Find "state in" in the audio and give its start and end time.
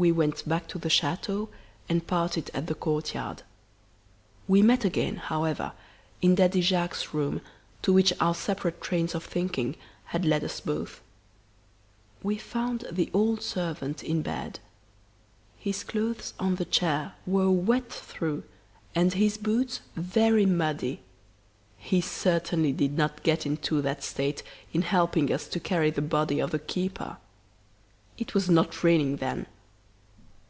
24.04-24.82